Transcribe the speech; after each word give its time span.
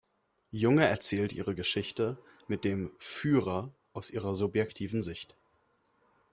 Junge 0.49 0.87
erzählt 0.87 1.31
ihre 1.31 1.53
Geschichte 1.53 2.17
mit 2.47 2.63
dem 2.63 2.91
„Führer“ 2.97 3.71
aus 3.93 4.09
ihrer 4.09 4.33
subjektiven 4.33 5.03
Sicht. 5.03 5.37